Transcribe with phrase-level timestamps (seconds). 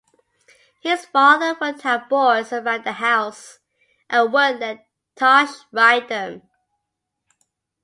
[0.81, 3.59] His father would have boards around the house
[4.09, 6.41] and would let Tosh ride them.